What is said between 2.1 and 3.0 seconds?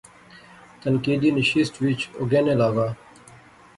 او گینے لاغا